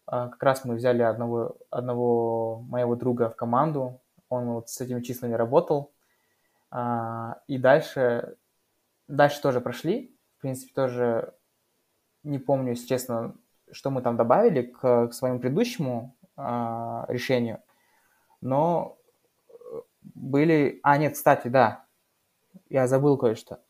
[0.06, 3.99] А, как раз мы взяли одного, одного моего друга в команду,
[4.30, 5.92] он вот с этими числами работал.
[6.70, 8.36] А, и дальше,
[9.08, 10.16] дальше тоже прошли.
[10.38, 11.34] В принципе, тоже
[12.22, 13.36] не помню, если честно,
[13.70, 17.60] что мы там добавили к, к своему предыдущему решению.
[18.40, 18.96] Но
[20.02, 20.80] были...
[20.82, 21.84] А, нет, кстати, да,
[22.70, 23.60] я забыл кое-что.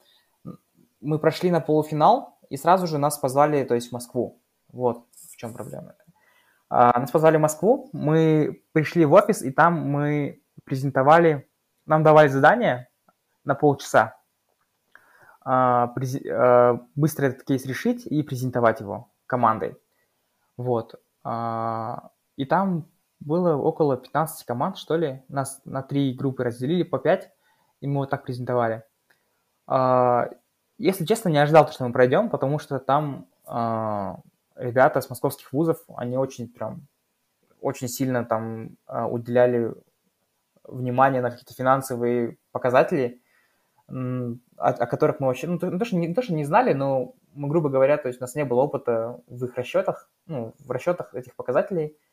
[1.00, 4.40] Мы прошли на полуфинал, и сразу же нас позвали, то есть в Москву.
[4.68, 5.94] Вот в чем проблема.
[6.68, 11.48] А, нас позвали в Москву, мы пришли в офис, и там мы презентовали,
[11.86, 12.88] нам давали задание
[13.44, 14.20] на полчаса
[15.42, 15.92] а,
[16.30, 19.76] а, быстро этот кейс решить и презентовать его командой.
[20.56, 21.00] Вот.
[21.24, 22.88] А, и там
[23.20, 25.22] было около 15 команд, что ли.
[25.28, 27.30] Нас на три группы разделили по 5,
[27.80, 28.84] и мы вот так презентовали.
[30.78, 33.28] Если честно, не ожидал, что мы пройдем, потому что там
[34.56, 36.88] ребята с московских вузов, они очень прям,
[37.60, 39.74] очень сильно там уделяли
[40.64, 43.20] внимание на какие-то финансовые показатели,
[43.88, 47.48] о, которых мы вообще, ну, то, то, что не, то, что не знали, но мы,
[47.48, 51.14] грубо говоря, то есть у нас не было опыта в их расчетах, ну, в расчетах
[51.14, 51.96] этих показателей–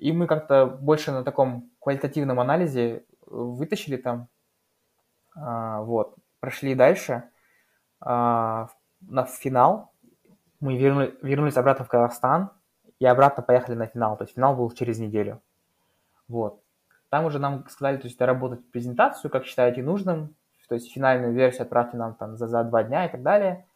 [0.00, 4.28] и мы как-то больше на таком квалитативном анализе вытащили там,
[5.36, 7.24] а, вот, прошли дальше
[8.00, 8.68] а,
[9.02, 9.92] на финал.
[10.58, 12.50] Мы вернули, вернулись обратно в Казахстан
[12.98, 14.16] и обратно поехали на финал.
[14.16, 15.42] То есть финал был через неделю.
[16.28, 16.62] Вот.
[17.10, 20.34] Там уже нам сказали, то есть доработать презентацию, как считаете нужным,
[20.68, 23.66] то есть финальную версию отправьте нам там за, за два дня и так далее.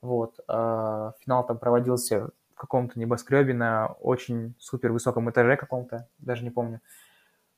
[0.00, 0.40] Вот.
[0.48, 2.30] А, финал там проводился
[2.62, 6.80] каком-то небоскребе на очень супер высоком этаже каком-то, даже не помню.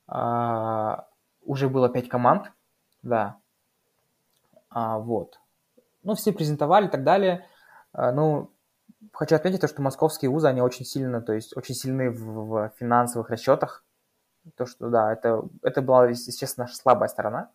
[0.06, 1.06] А,
[1.44, 2.50] уже было пять команд,
[3.02, 3.36] да.
[4.70, 5.38] А, вот.
[6.04, 7.46] Ну, все презентовали и так далее.
[7.92, 8.50] А, ну,
[9.12, 12.72] хочу отметить то, что московские вузы, они очень сильно, то есть очень сильны в, в
[12.78, 13.84] финансовых расчетах.
[14.56, 17.50] То, что, да, это, это была, естественно, наша слабая сторона.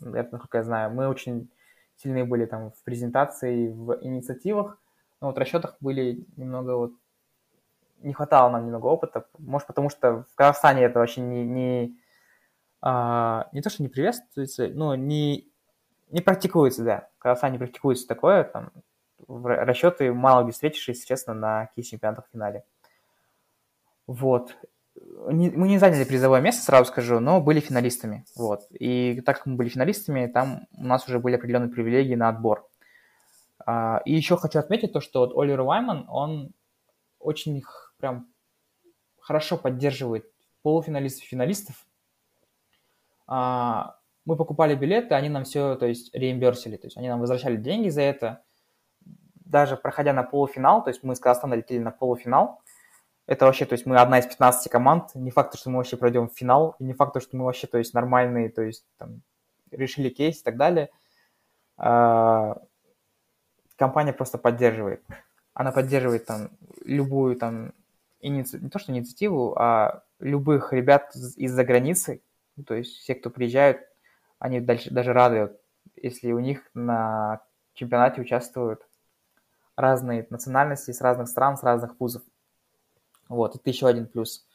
[0.00, 0.90] Это, насколько я знаю.
[0.90, 1.50] Мы очень
[1.96, 4.78] сильные были там в презентации, в инициативах,
[5.20, 6.92] но вот в расчетах были немного вот
[8.00, 9.26] не хватало нам немного опыта.
[9.38, 11.98] Может, потому что в Казахстане это вообще не, не,
[12.80, 15.48] а, не то, что не приветствуется, но не,
[16.10, 17.08] не практикуется, да.
[17.18, 18.70] В Казахстане не практикуется такое, там,
[19.26, 22.64] в расчеты мало где встретишь, если честно, на кейс-чемпионатах в финале.
[24.06, 24.56] Вот.
[25.26, 28.24] Не, мы не заняли призовое место, сразу скажу, но были финалистами.
[28.36, 28.62] Вот.
[28.70, 32.68] И так как мы были финалистами, там у нас уже были определенные привилегии на отбор.
[33.66, 36.52] А, и еще хочу отметить то, что вот Оливер Уайман, он
[37.18, 37.62] очень
[37.98, 38.28] прям
[39.20, 40.30] хорошо поддерживает
[40.62, 41.86] полуфиналистов и финалистов.
[43.26, 47.56] А, мы покупали билеты, они нам все, то есть, реимберсили, то есть они нам возвращали
[47.56, 48.42] деньги за это.
[49.34, 52.62] Даже проходя на полуфинал, то есть мы с Казахстана летели на полуфинал,
[53.28, 56.30] это вообще, то есть мы одна из 15 команд, не факт, что мы вообще пройдем
[56.30, 59.20] в финал, и не факт, что мы вообще, то есть, нормальные, то есть, там,
[59.70, 60.88] решили кейс и так далее.
[61.76, 62.56] А,
[63.76, 65.04] компания просто поддерживает.
[65.52, 66.48] Она поддерживает там
[66.86, 67.74] любую там
[68.20, 68.58] иници...
[68.58, 72.22] не то что инициативу, а любых ребят из-за границы,
[72.56, 73.78] ну, то есть все, кто приезжают,
[74.38, 75.54] они дальше, даже рады,
[75.96, 77.42] если у них на
[77.74, 78.88] чемпионате участвуют
[79.76, 82.22] разные национальности с разных стран, с разных вузов.
[83.28, 84.46] Вот, это еще один плюс.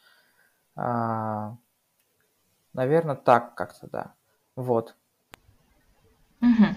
[0.75, 1.55] А,
[2.73, 4.13] наверное, так как-то, да.
[4.55, 4.95] Вот.
[6.41, 6.75] Угу.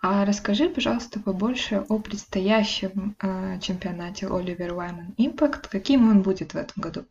[0.00, 5.66] А расскажи, пожалуйста, побольше о предстоящем э, чемпионате Оливер Уайман Импакт.
[5.66, 7.04] Каким он будет в этом году?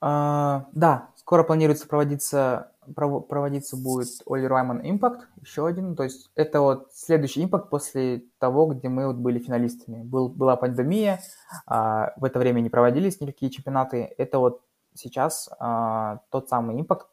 [0.00, 5.94] А, да, скоро планируется проводиться, проводиться будет Оливер Уайман Импакт, еще один.
[5.96, 10.02] То есть это вот следующий импакт после того, где мы вот были финалистами.
[10.02, 11.20] Был, была пандемия,
[11.66, 14.14] а, в это время не проводились никакие чемпионаты.
[14.18, 14.62] Это вот
[14.94, 17.08] сейчас а, тот самый импакт,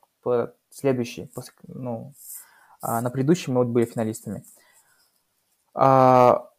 [0.69, 2.13] следующий, после, ну,
[2.81, 4.43] а, на предыдущем мы вот были финалистами.
[5.73, 6.49] А,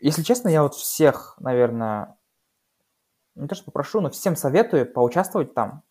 [0.00, 2.16] если честно, я вот всех, наверное,
[3.34, 5.82] не то что попрошу, но всем советую поучаствовать там.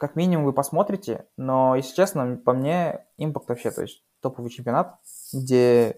[0.00, 4.96] Как минимум вы посмотрите, но, если честно, по мне, импакт вообще, то есть топовый чемпионат,
[5.30, 5.94] где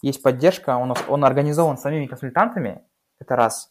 [0.00, 2.82] есть поддержка, он, он организован самими консультантами,
[3.18, 3.70] это раз.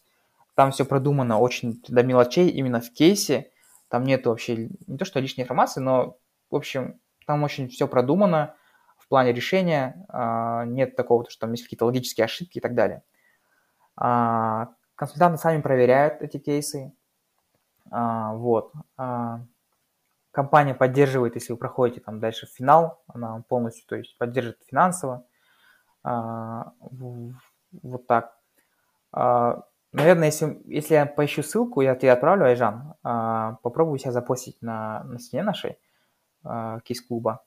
[0.54, 3.50] Там все продумано очень до мелочей, именно в кейсе.
[3.88, 6.16] Там нет вообще не то что лишней информации, но,
[6.48, 8.54] в общем, там очень все продумано
[8.96, 13.02] в плане решения, а, нет такого, что там есть какие-то логические ошибки и так далее.
[13.96, 16.92] А, консультанты сами проверяют эти кейсы.
[17.90, 18.72] А, вот.
[20.32, 25.24] Компания поддерживает, если вы проходите там дальше в финал, она полностью, то есть поддержит финансово.
[26.04, 28.36] Вот так.
[29.12, 35.18] Наверное, если, если я поищу ссылку, я тебе отправлю, Айжан, попробую себя запостить на, на
[35.18, 35.80] стене нашей
[36.84, 37.44] кейс-клуба.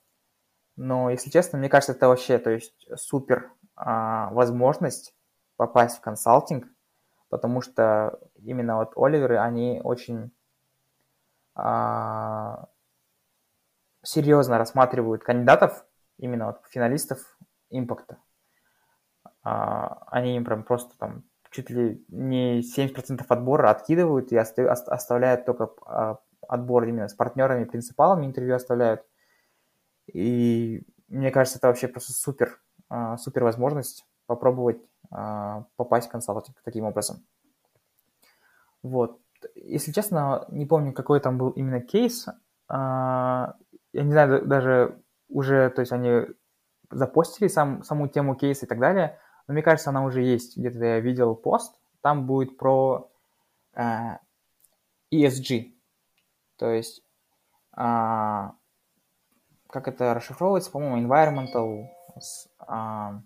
[0.76, 5.16] Но, если честно, мне кажется, это вообще, то есть, супер возможность
[5.56, 6.66] попасть в консалтинг,
[7.34, 10.30] потому что именно вот Оливеры, они очень
[11.56, 12.56] э,
[14.04, 15.84] серьезно рассматривают кандидатов,
[16.16, 17.18] именно вот финалистов
[17.70, 18.18] импакта.
[19.44, 26.20] Э, они им прям просто там чуть ли не 70% отбора откидывают и оставляют только
[26.46, 29.04] отбор именно с партнерами, принципалами интервью оставляют.
[30.06, 34.93] И мне кажется, это вообще просто супер, а, супер возможность попробовать а,
[35.76, 37.24] попасть в консалтинг таким образом.
[38.82, 39.20] Вот.
[39.54, 42.26] Если честно, не помню, какой там был именно кейс.
[42.68, 43.54] А,
[43.92, 46.26] я не знаю, даже уже, то есть они
[46.90, 50.56] запостили сам, саму тему кейса и так далее, но мне кажется, она уже есть.
[50.56, 53.10] Где-то я видел пост, там будет про
[55.12, 55.72] ESG,
[56.56, 57.02] то есть,
[57.72, 58.54] а,
[59.68, 61.88] как это расшифровывается, по-моему, environmental,
[62.58, 63.20] а,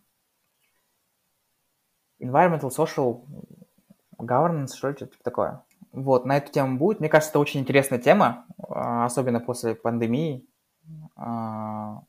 [2.21, 3.23] environmental, social
[4.19, 5.63] governance, что ли, что-то типа такое.
[5.93, 7.01] Вот, на эту тему будет.
[7.01, 10.47] Мне кажется, это очень интересная тема, а, особенно после пандемии.
[11.17, 12.03] А,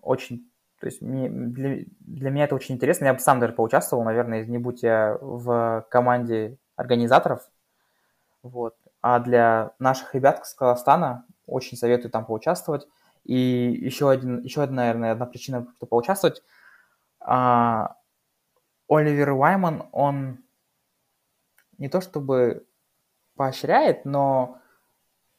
[0.00, 0.48] очень,
[0.80, 3.06] то есть мне, для, для меня это очень интересно.
[3.06, 7.42] Я бы сам даже поучаствовал, наверное, не будь я в команде организаторов.
[8.42, 8.74] Вот.
[9.02, 12.86] А для наших ребят с Казахстана очень советую там поучаствовать.
[13.24, 16.42] И еще, один, еще одна, наверное, одна причина, чтобы поучаствовать.
[17.20, 17.96] А,
[18.90, 20.38] Оливер Уайман, он
[21.78, 22.66] не то чтобы
[23.36, 24.58] поощряет, но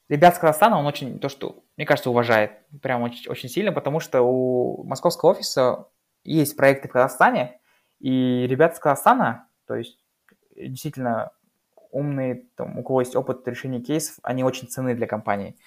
[0.10, 4.00] ребят с Казахстана он очень, то что, мне кажется, уважает прям очень, очень сильно, потому
[4.00, 5.88] что у московского офиса
[6.24, 7.60] есть проекты в Казахстане,
[8.00, 10.00] и ребят с Казахстана, то есть
[10.56, 11.32] действительно
[11.92, 15.58] умные, там, у кого есть опыт решения кейсов, они очень ценны для компании.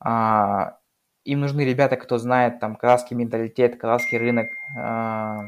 [0.00, 0.78] А,
[1.24, 5.42] им нужны ребята, кто знает там казахский менталитет, казахский рынок, а,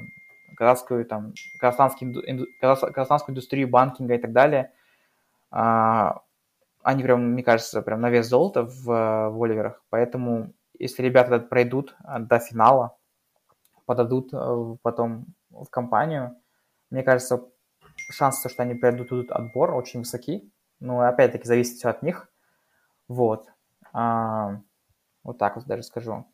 [0.56, 2.12] казахскую там казахстанский,
[2.60, 4.72] казахстанскую индустрию банкинга и так далее.
[5.50, 6.22] А,
[6.82, 9.82] они прям, мне кажется, прям на вес золота в, в Оливерах.
[9.90, 12.96] Поэтому если ребята пройдут до финала,
[13.86, 16.36] подадут э, потом в компанию,
[16.90, 17.44] мне кажется,
[18.10, 20.50] шансы, что они пройдут тут отбор, очень высоки.
[20.80, 22.28] Но опять-таки зависит все от них.
[23.08, 23.48] Вот.
[23.92, 24.60] А,
[25.22, 26.26] вот так вот даже скажу.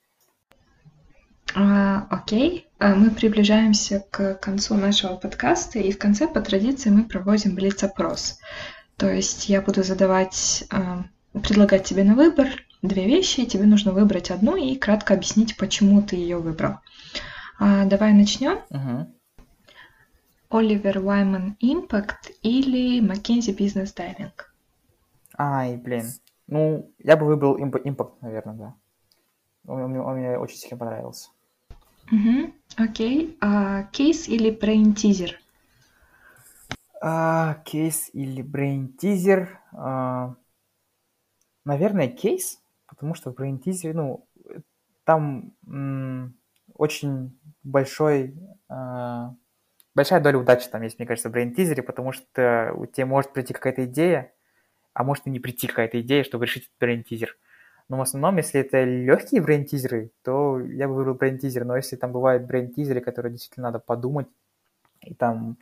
[1.55, 7.05] А, окей, а мы приближаемся к концу нашего подкаста, и в конце по традиции мы
[7.05, 8.39] проводим блиц-опрос.
[8.97, 12.49] То есть я буду задавать, а, предлагать тебе на выбор
[12.83, 16.77] две вещи, и тебе нужно выбрать одну и кратко объяснить, почему ты ее выбрал.
[17.59, 18.59] Давай начнем.
[20.49, 24.33] Оливер Уайман Impact или McKinsey Business Diving?
[25.39, 26.07] Ай, блин.
[26.47, 28.75] Ну, я бы выбрал Impact, наверное, да.
[29.67, 31.29] Он, он, он мне очень сильно понравился.
[32.13, 33.37] Угу, окей.
[33.41, 34.51] А, кейс или
[34.95, 35.35] teaser?
[37.01, 38.43] А, кейс или
[39.01, 39.49] teaser?
[39.73, 40.35] А,
[41.65, 44.27] наверное, кейс, потому что в teaser, ну,
[45.05, 45.53] там
[46.75, 48.35] очень большой,
[48.69, 49.35] а,
[49.95, 53.55] большая доля удачи там есть, мне кажется, в teaser, потому что у тебя может прийти
[53.55, 54.33] какая-то идея,
[54.95, 57.29] а может и не прийти какая-то идея, чтобы решить этот brain teaser.
[57.91, 61.65] Но в основном, если это легкие брейн-тизеры, то я бы выбрал брейн-тизер.
[61.65, 64.29] Но если там бывают брейн-тизеры, которые действительно надо подумать,
[65.03, 65.59] и там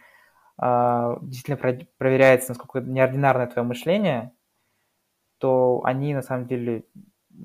[0.63, 4.33] э, действительно про- проверяется, насколько неординарное твое мышление,
[5.39, 6.85] то они на самом деле,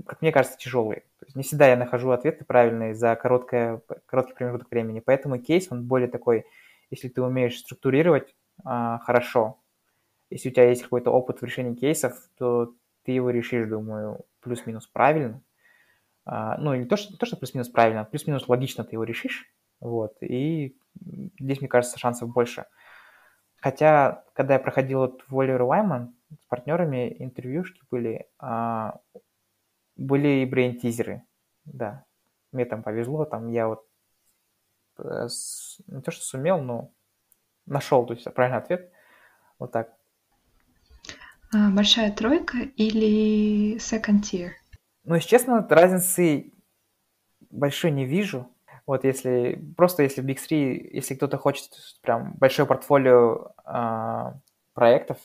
[0.06, 1.02] как мне кажется, тяжелые.
[1.20, 5.00] То есть не всегда я нахожу ответы правильные за короткое, короткий промежуток времени.
[5.00, 6.46] Поэтому кейс, он более такой,
[6.90, 9.60] если ты умеешь структурировать э, хорошо,
[10.30, 14.88] если у тебя есть какой-то опыт в решении кейсов, то ты его решишь, думаю, плюс-минус
[14.88, 15.42] правильно.
[16.26, 19.04] А, ну, не то, что, не то, что плюс-минус правильно, а плюс-минус логично ты его
[19.04, 19.52] решишь.
[19.80, 20.78] Вот, и
[21.40, 22.66] здесь, мне кажется, шансов больше.
[23.58, 29.00] Хотя, когда я проходил вот в Оливер Уайман с партнерами, интервьюшки были, а,
[29.96, 31.24] были и брейн-тизеры,
[31.66, 32.06] да.
[32.52, 33.86] Мне там повезло, там я вот
[35.00, 35.28] э,
[35.88, 36.92] не то, что сумел, но
[37.66, 38.92] нашел, то есть правильный ответ.
[39.60, 39.94] Вот так.
[41.54, 44.50] А, большая тройка или second tier?
[45.04, 46.52] Ну, если честно, разницы
[47.52, 48.50] большой не вижу.
[48.86, 51.70] Вот если просто если в Big 3, если кто-то хочет
[52.02, 54.34] прям большое портфолио э,
[54.74, 55.20] проектов,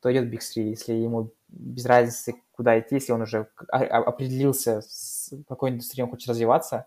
[0.00, 0.70] то идет Big 3.
[0.70, 6.28] Если ему без разницы, куда идти, если он уже определился, с какой индустрией он хочет
[6.28, 6.86] развиваться,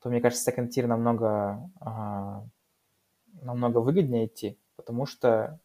[0.00, 5.58] то, мне кажется, second tier намного, э, намного выгоднее идти, потому что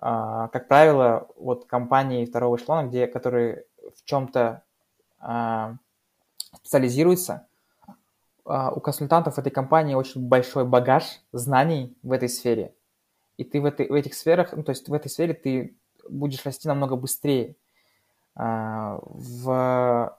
[0.00, 4.62] как правило, вот компании второго эшелона, где, которые в чем-то
[5.18, 5.74] а,
[6.54, 7.46] специализируются,
[8.46, 12.74] а, у консультантов этой компании очень большой багаж знаний в этой сфере.
[13.36, 15.76] И ты в, этой, в этих сферах, ну, то есть в этой сфере ты
[16.08, 17.56] будешь расти намного быстрее.
[18.34, 20.16] В...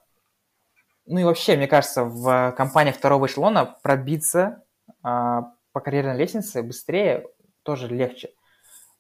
[1.08, 4.64] Ну и вообще, мне кажется, в компаниях второго эшелона пробиться
[5.02, 7.28] по карьерной лестнице быстрее
[7.64, 8.32] тоже легче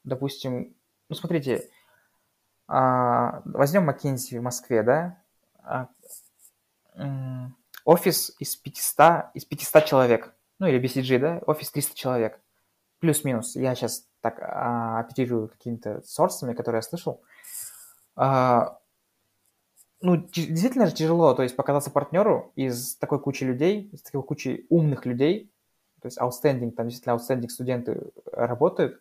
[0.03, 0.75] допустим,
[1.09, 1.69] ну, смотрите,
[2.67, 5.21] а, возьмем McKinsey в Москве, да,
[5.63, 5.89] а,
[7.85, 12.39] офис из 500, из 500 человек, ну, или BCG, да, офис 300 человек,
[12.99, 17.21] плюс-минус, я сейчас так а, оперирую какими-то сорсами, которые я слышал,
[20.03, 24.65] ну, действительно же тяжело, то есть показаться партнеру из такой кучи людей, из такой кучи
[24.69, 25.51] умных людей,
[26.01, 28.99] то есть outstanding, там действительно outstanding студенты работают,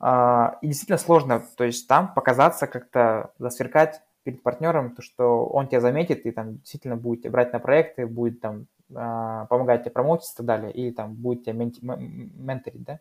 [0.00, 5.80] и действительно сложно, то есть там показаться, как-то засверкать перед партнером, то, что он тебя
[5.80, 10.32] заметит и там действительно будет тебя брать на проекты, будет там а, помогать тебе промоутить
[10.32, 13.00] и так далее, и там будет тебя менторить, да.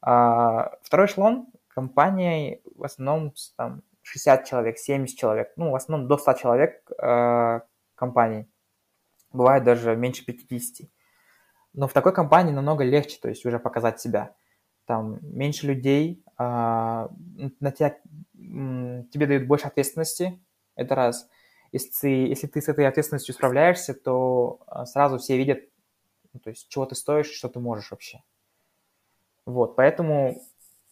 [0.00, 6.18] А, второй эшелон компания в основном там 60 человек, 70 человек, ну, в основном до
[6.18, 6.82] 100 человек
[7.94, 8.48] компаний.
[9.32, 10.88] Бывает даже меньше 50.
[11.74, 14.34] Но в такой компании намного легче, то есть уже показать себя
[14.88, 17.10] там меньше людей, а,
[17.60, 17.98] на тебя,
[18.32, 20.40] тебе дают больше ответственности,
[20.76, 21.28] это раз.
[21.72, 25.60] Если если ты с этой ответственностью справляешься, то а, сразу все видят,
[26.32, 28.22] ну, то есть чего ты стоишь, что ты можешь вообще.
[29.44, 30.40] Вот, поэтому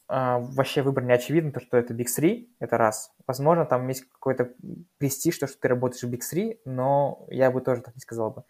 [0.08, 3.14] а, вообще выбор не очевиден, то, что это Big 3, это раз.
[3.26, 4.52] Возможно, там есть какой-то
[4.98, 8.30] престиж, то, что ты работаешь в Big 3, но я бы тоже так не сказал
[8.30, 8.44] бы.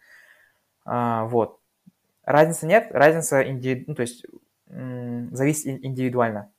[0.83, 1.61] А, вот.
[2.25, 3.85] Разницы нет, разница, индиви...
[3.87, 4.25] ну, то есть
[4.69, 6.51] зависит индивидуально.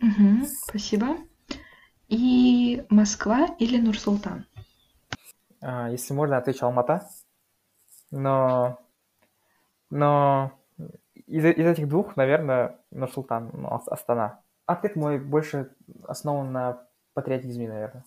[0.00, 1.16] Угу, спасибо.
[2.08, 4.46] И Москва или Нур-Султан?
[5.60, 7.08] А, если можно, отвечу Алмата.
[8.10, 8.80] Но,
[9.90, 10.52] но
[11.26, 14.40] из, из этих двух, наверное, Нур-Султан, ну, Астана.
[14.66, 15.70] Ответ мой больше
[16.08, 16.82] основан на
[17.14, 18.04] патриотизме, наверное.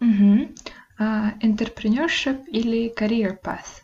[0.00, 0.54] Угу.
[0.98, 3.82] А, entrepreneurship или career path?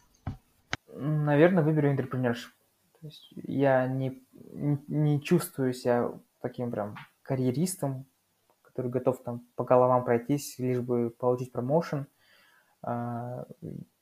[0.94, 2.50] Наверное, выберу entrepreneurship.
[3.00, 8.06] То есть я не, не чувствую себя таким прям карьеристом,
[8.62, 12.06] который готов там по головам пройтись, лишь бы получить промоушен.
[12.82, 13.46] А,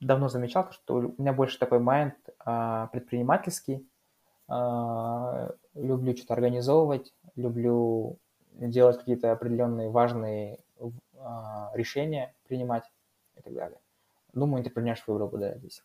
[0.00, 3.88] давно замечал, что у меня больше такой майнд а, предпринимательский.
[4.48, 8.18] А, люблю что-то организовывать, люблю
[8.52, 10.58] делать какие-то определенные важные
[11.74, 12.84] решения, принимать
[13.36, 13.78] и так далее.
[14.32, 15.82] Думаю, entrepreneurship выбрал бы, да, здесь.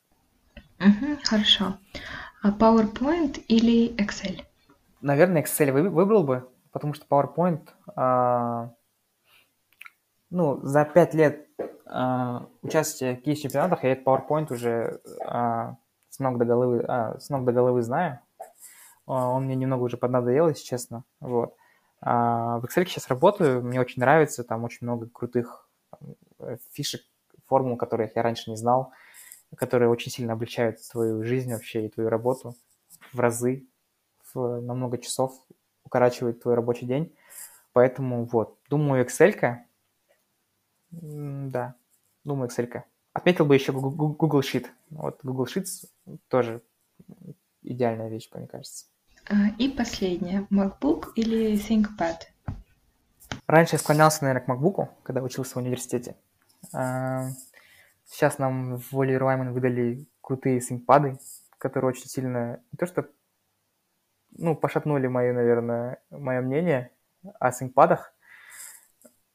[0.80, 1.78] Угу, хорошо.
[2.42, 4.44] А PowerPoint или Excel?
[5.02, 8.74] Наверное, Excel выбрал бы, потому что PowerPoint, а,
[10.30, 11.48] ну, за пять лет
[11.86, 15.78] а, участия в кейс-чемпионатах я этот PowerPoint уже а,
[16.10, 18.20] с, ног до головы, а, с ног до головы знаю.
[19.08, 21.06] А, он мне немного уже поднадоел, если честно.
[21.22, 21.56] Вот.
[22.02, 27.02] А, в Excel сейчас работаю, мне очень нравится, там очень много крутых там, фишек,
[27.46, 28.92] формул, которых я раньше не знал
[29.58, 32.56] которые очень сильно облегчают твою жизнь вообще и твою работу
[33.12, 33.66] в разы,
[34.34, 35.34] в, на много часов,
[35.84, 37.16] укорачивают твой рабочий день.
[37.74, 39.40] Поэтому вот, думаю, Excel.
[39.40, 39.58] -ка.
[40.92, 41.76] Да,
[42.24, 42.70] думаю, Excel.
[42.70, 42.84] -ка.
[43.14, 44.68] Отметил бы еще Google Sheet.
[44.90, 45.88] Вот Google Sheets
[46.28, 46.62] тоже
[47.62, 48.86] идеальная вещь, мне кажется.
[49.30, 50.48] А, и последнее.
[50.52, 52.16] MacBook или ThinkPad?
[53.48, 56.16] Раньше я склонялся, наверное, к MacBook, когда учился в университете.
[58.04, 61.18] А, Сейчас нам в Воле Раймен выдали крутые симпады,
[61.58, 63.10] которые очень сильно, не то что,
[64.32, 66.92] ну, пошатнули мое, наверное, мое мнение
[67.40, 68.14] о симпадах.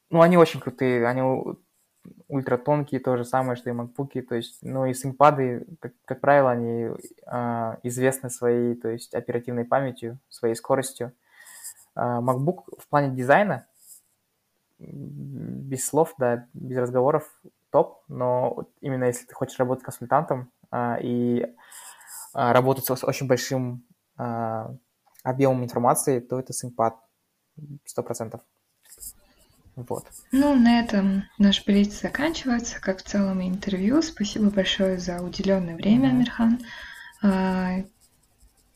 [0.09, 1.21] Ну, они очень крутые, они
[2.27, 6.21] ультра тонкие, то же самое, что и макбуки, то есть, ну, и симпады, как, как
[6.21, 6.89] правило, они
[7.25, 11.13] э, известны своей, то есть, оперативной памятью, своей скоростью.
[11.95, 13.67] Э, MacBook в плане дизайна,
[14.79, 17.29] без слов, да, без разговоров,
[17.71, 21.45] топ, но именно если ты хочешь работать консультантом а, и
[22.33, 23.83] а, работать с очень большим
[24.17, 24.73] а,
[25.23, 26.95] объемом информации, то это симпат
[27.85, 28.41] сто процентов.
[29.75, 30.05] Вот.
[30.31, 34.01] Ну, на этом наш билет заканчивается, как в целом интервью.
[34.01, 36.59] Спасибо большое за уделенное время, mm-hmm.
[37.21, 37.85] Амирхан.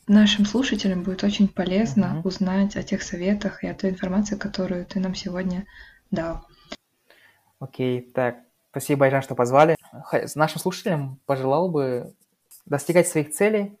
[0.06, 2.28] Нашим слушателям будет очень полезно mm-hmm.
[2.28, 5.66] узнать о тех советах и о той информации, которую ты нам сегодня
[6.10, 6.46] дал.
[7.58, 8.36] Окей, okay, так,
[8.74, 9.76] Спасибо, Байжан, что позвали.
[10.34, 12.12] Нашим слушателям пожелал бы
[12.66, 13.78] достигать своих целей,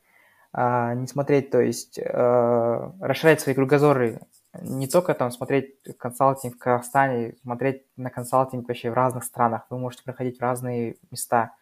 [0.52, 4.20] а, не смотреть, то есть э, расширять свои кругозоры,
[4.62, 9.66] не только там смотреть консалтинг в Казахстане, смотреть на консалтинг вообще в разных странах.
[9.68, 11.56] Вы можете проходить в разные места.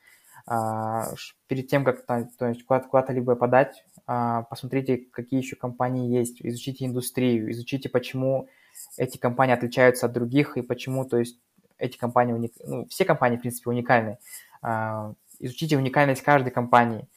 [0.47, 1.07] А,
[1.47, 6.43] перед тем, как то есть куда-то, куда либо подать, а, посмотрите, какие еще компании есть,
[6.43, 8.51] изучите индустрию, изучите, почему
[8.99, 11.39] эти компании отличаются от других и почему, то есть
[11.79, 12.53] эти компании, уник...
[12.65, 14.19] ну, все компании, в принципе, уникальны.
[14.63, 17.09] А, изучите уникальность каждой компании.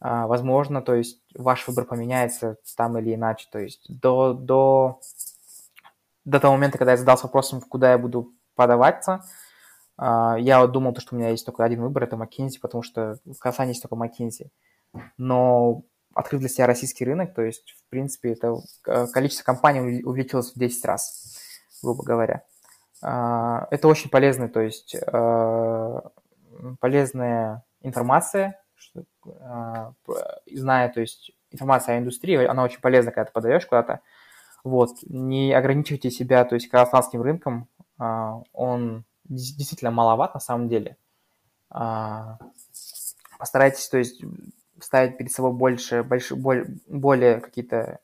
[0.00, 3.48] А, возможно, то есть ваш выбор поменяется там или иначе.
[3.50, 5.00] То есть до, до,
[6.24, 9.24] до того момента, когда я задался вопросом, куда я буду подаваться,
[9.96, 13.38] а, я думал, что у меня есть только один выбор, это McKinsey, потому что в
[13.38, 14.50] Казани есть только McKinsey.
[15.16, 15.82] Но
[16.14, 18.56] открыв для себя российский рынок, то есть, в принципе, это
[19.12, 21.36] количество компаний увеличилось в 10 раз,
[21.82, 22.42] грубо говоря.
[23.02, 26.10] А, это очень полезно, то есть а,
[26.80, 29.04] полезная информация, что,
[29.40, 29.92] а,
[30.50, 34.00] зная, то есть информация о индустрии, она очень полезна, когда ты подаешь куда-то.
[34.64, 40.96] Вот, не ограничивайте себя, то есть казахстанским рынком, он действительно маловат на самом деле.
[43.38, 44.22] Постарайтесь, то есть
[44.80, 48.00] ставить перед собой больше, больше более, более какие-то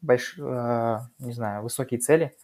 [0.00, 2.34] больш, не знаю, высокие цели–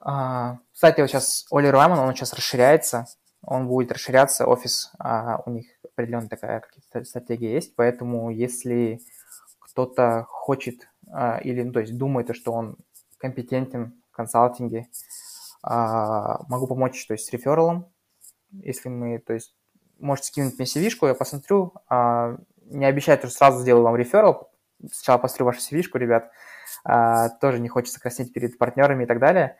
[0.00, 3.06] а, кстати, вот сейчас Оли Райман, он сейчас расширяется,
[3.42, 6.62] он будет расширяться, офис, а, у них определенная такая
[7.04, 9.00] стратегия есть, поэтому если
[9.58, 12.76] кто-то хочет а, или, ну, то есть думает, что он
[13.18, 14.88] компетентен в консалтинге,
[15.62, 17.92] а, могу помочь, то есть с рефералом,
[18.50, 19.54] если мы, то есть
[19.98, 24.52] можете скинуть мне cv я посмотрю, а, не обещаю, что сразу сделаю вам реферал,
[24.92, 26.30] сначала посмотрю вашу cv ребят,
[26.84, 29.56] а, тоже не хочется краснеть перед партнерами и так далее,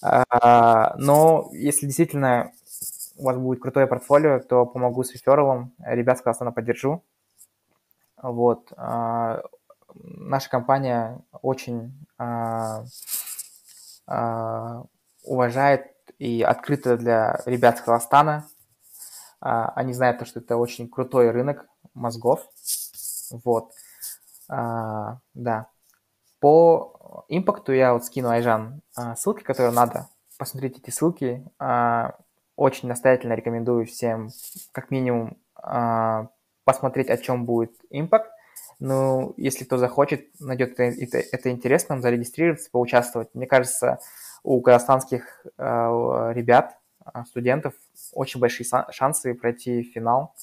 [0.00, 2.52] но если действительно
[3.16, 7.02] у вас будет крутое портфолио, то помогу с рефералом, ребят с Казахстана поддержу.
[8.22, 8.72] Вот.
[8.76, 9.42] А,
[9.94, 12.84] наша компания очень а,
[14.06, 14.84] а,
[15.24, 15.86] уважает
[16.18, 18.46] и открыта для ребят с Казахстана.
[19.40, 22.46] А, они знают, что это очень крутой рынок мозгов.
[23.30, 23.72] Вот.
[24.48, 25.68] А, да.
[26.40, 30.08] По импакту я вот скину, Айжан, а, ссылки, которые надо.
[30.38, 31.44] Посмотрите эти ссылки.
[31.58, 32.16] А,
[32.56, 34.30] очень настоятельно рекомендую всем,
[34.72, 36.28] как минимум, а,
[36.64, 38.30] посмотреть, о чем будет импакт.
[38.78, 43.28] Ну, если кто захочет, найдет это, это, это интересным, зарегистрироваться, поучаствовать.
[43.34, 43.98] Мне кажется,
[44.44, 46.78] у казахстанских э, ребят,
[47.26, 47.74] студентов,
[48.12, 50.34] очень большие шансы пройти финал,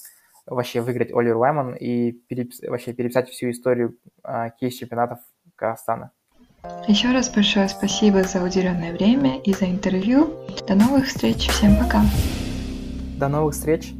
[0.46, 2.62] вообще выиграть Оливер Уайман и перепис...
[2.62, 5.20] вообще переписать всю историю э, кейс-чемпионатов
[5.56, 6.12] Казахстана.
[6.88, 10.34] Еще раз большое спасибо за уделенное время и за интервью.
[10.68, 11.48] До новых встреч.
[11.48, 12.02] Всем пока.
[13.20, 13.94] До новых встреч.